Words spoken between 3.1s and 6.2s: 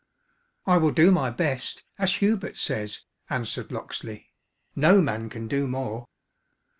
answered Locksley; "no man can do more."